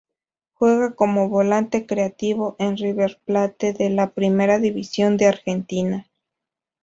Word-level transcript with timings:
Juega 0.53 0.95
como 0.95 1.29
volante 1.29 1.85
creativo 1.85 2.55
en 2.57 2.75
River 2.75 3.21
Plate 3.23 3.71
de 3.71 3.91
la 3.91 4.09
Primera 4.09 4.57
División 4.57 5.15
de 5.15 5.27
Argentina. 5.27 6.07